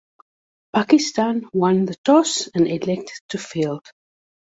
[0.73, 3.85] Pakistan won the toss and elected to field.